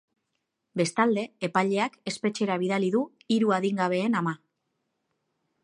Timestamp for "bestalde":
0.79-1.25